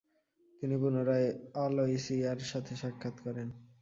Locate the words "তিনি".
0.59-0.75